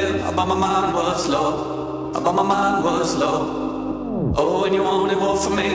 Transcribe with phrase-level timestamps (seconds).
[0.00, 0.36] live.
[0.36, 2.12] But my mind was low.
[2.12, 4.34] But my mind was low.
[4.36, 5.70] Oh, and you wanted more from me.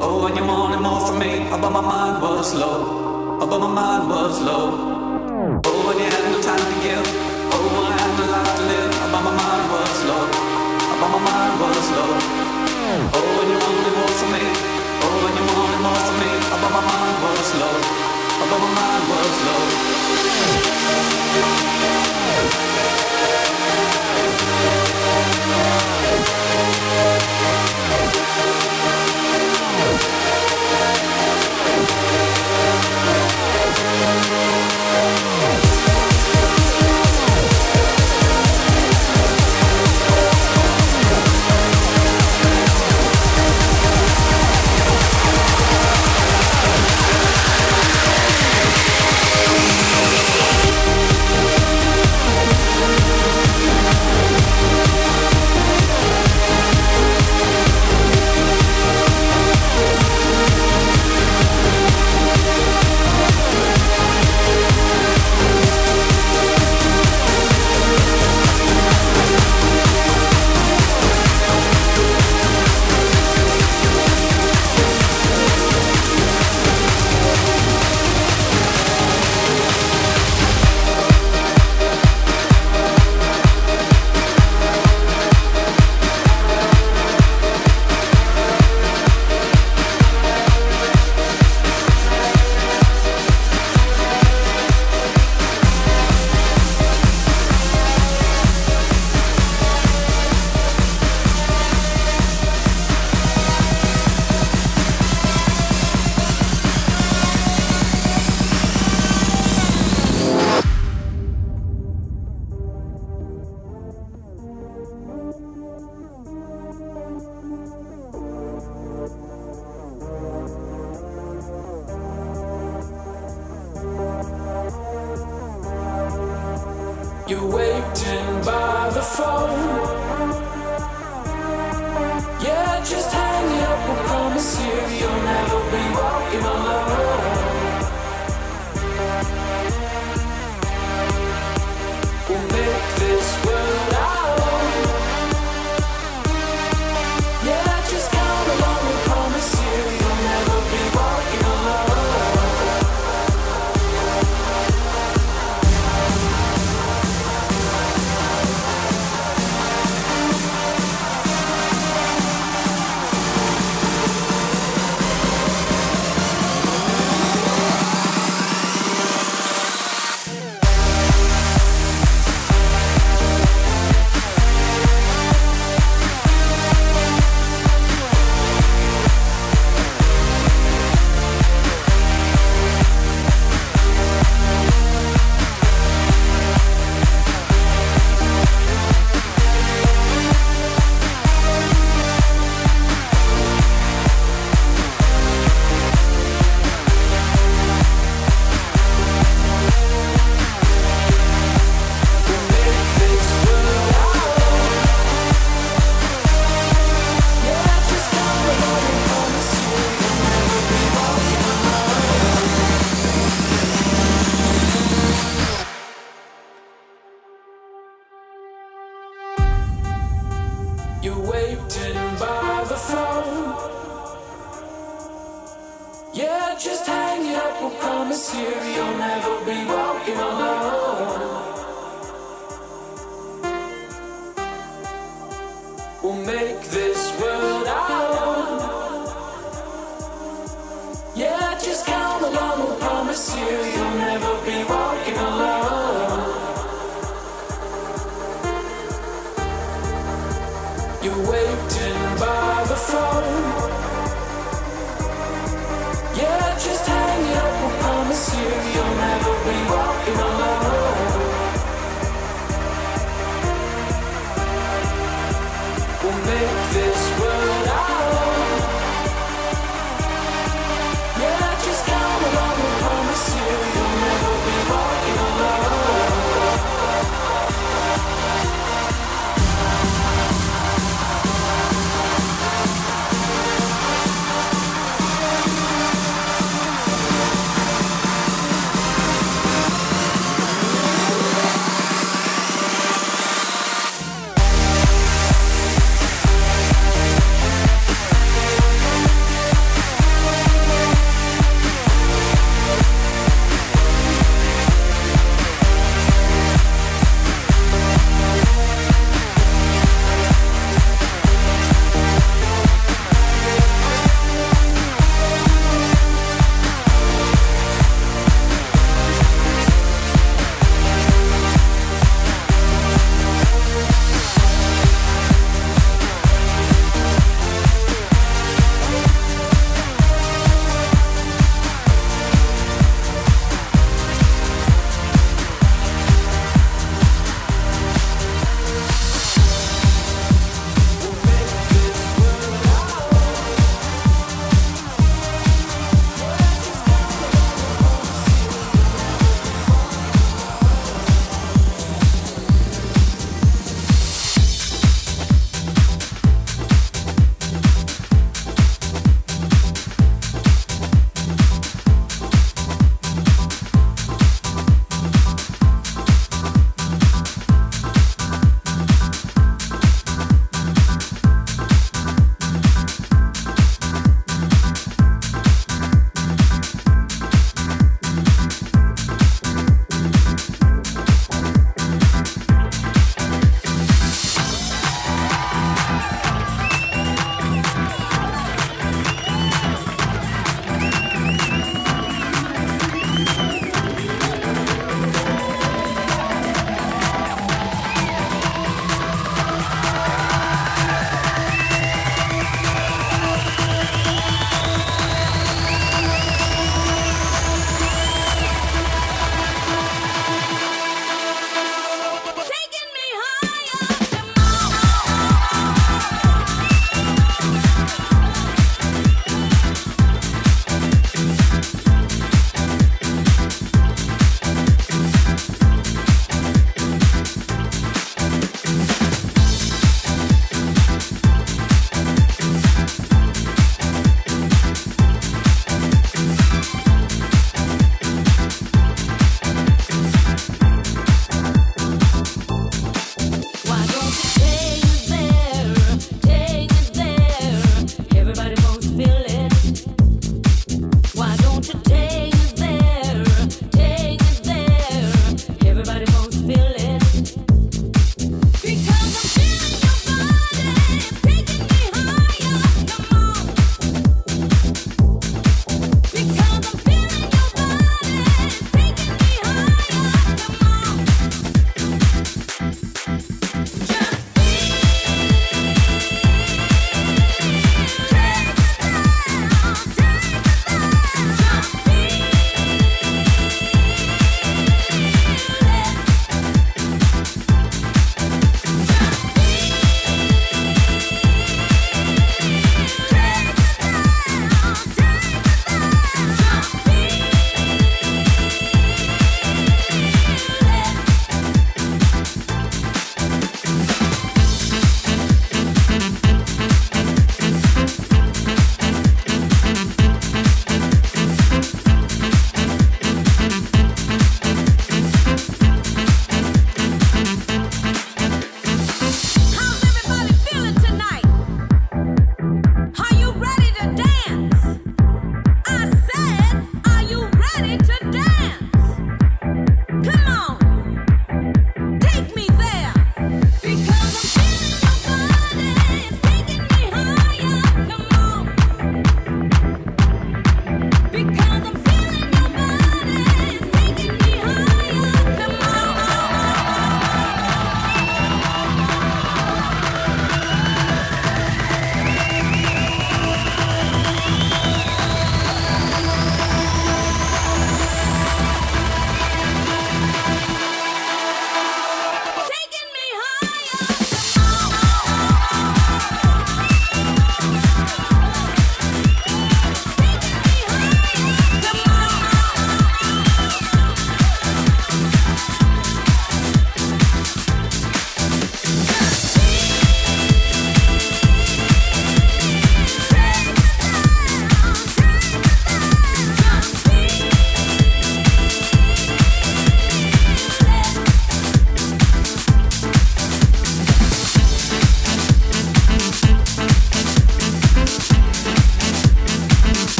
[0.00, 1.46] Oh, and you wanted more from me.
[1.50, 3.38] But my mind was low.
[3.40, 4.64] But my mind was low.
[5.64, 7.06] Oh, and you had no time to give.
[7.54, 8.92] Oh, I had no life to live.
[9.12, 10.24] But my mind was low.
[11.00, 12.10] But my mind was low.
[13.16, 14.44] Oh, and you wanted more from me.
[15.04, 16.30] Oh, and you wanted more from me.
[16.50, 17.76] But my mind was low.
[18.38, 19.64] But my mind was low.
[25.48, 25.54] Thank
[28.70, 28.75] you.